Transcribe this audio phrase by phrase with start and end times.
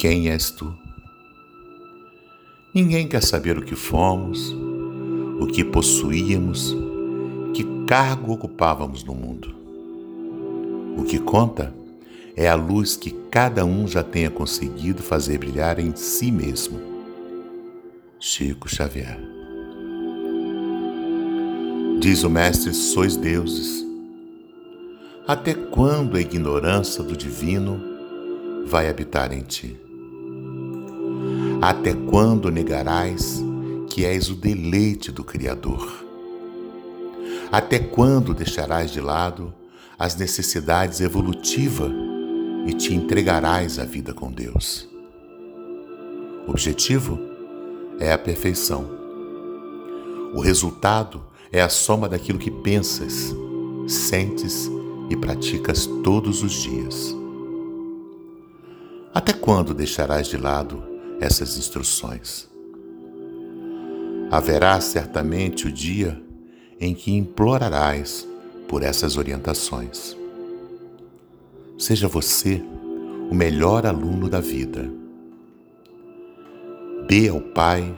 [0.00, 0.74] Quem és tu?
[2.74, 4.50] Ninguém quer saber o que fomos,
[5.38, 6.74] o que possuíamos,
[7.52, 9.54] que cargo ocupávamos no mundo.
[10.96, 11.74] O que conta
[12.34, 16.80] é a luz que cada um já tenha conseguido fazer brilhar em si mesmo.
[18.18, 19.20] Chico Xavier.
[22.00, 23.86] Diz o Mestre: sois deuses.
[25.28, 27.78] Até quando a ignorância do divino
[28.64, 29.89] vai habitar em ti?
[31.62, 33.38] Até quando negarás
[33.90, 36.06] que és o deleite do Criador?
[37.52, 39.52] Até quando deixarás de lado
[39.98, 41.92] as necessidades evolutivas
[42.66, 44.88] e te entregarás à vida com Deus?
[46.46, 47.18] O objetivo
[47.98, 48.88] é a perfeição.
[50.32, 53.34] O resultado é a soma daquilo que pensas,
[53.86, 54.70] sentes
[55.10, 57.14] e praticas todos os dias.
[59.12, 60.89] Até quando deixarás de lado
[61.20, 62.48] essas instruções?
[64.30, 66.20] Haverá certamente o dia
[66.80, 68.26] em que implorarás
[68.66, 70.16] por essas orientações.
[71.76, 72.62] Seja você
[73.30, 74.90] o melhor aluno da vida.
[77.06, 77.94] Dê ao Pai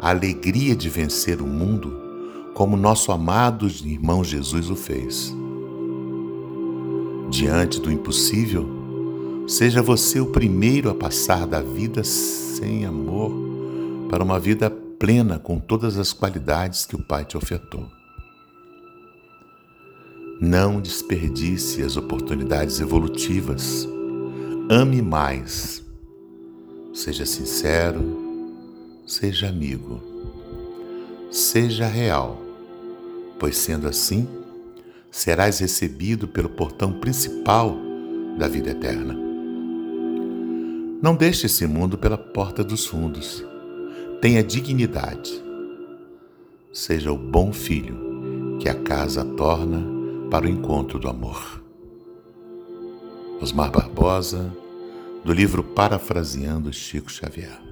[0.00, 1.96] a alegria de vencer o mundo
[2.54, 5.34] como nosso amado irmão Jesus o fez.
[7.30, 8.77] Diante do impossível,
[9.48, 13.32] seja você o primeiro a passar da vida sem amor
[14.08, 17.88] para uma vida plena com todas as qualidades que o Pai te ofertou.
[20.40, 23.88] Não desperdice as oportunidades evolutivas.
[24.70, 25.82] Ame mais.
[26.94, 28.00] Seja sincero,
[29.04, 30.00] seja amigo,
[31.30, 32.46] seja real
[33.38, 34.28] pois sendo assim,
[35.10, 37.76] serás recebido pelo portão principal
[38.36, 39.27] da vida eterna.
[41.00, 43.44] Não deixe esse mundo pela porta dos fundos.
[44.20, 45.32] Tenha dignidade.
[46.72, 49.80] Seja o bom filho que a casa torna
[50.28, 51.62] para o encontro do amor.
[53.40, 54.52] Osmar Barbosa,
[55.24, 57.67] do livro Parafraseando Chico Xavier.